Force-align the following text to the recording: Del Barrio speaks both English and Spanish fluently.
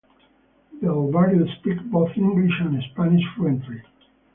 Del 0.81 1.11
Barrio 1.11 1.45
speaks 1.59 1.83
both 1.91 2.09
English 2.17 2.59
and 2.61 2.81
Spanish 2.91 3.21
fluently. 3.35 3.83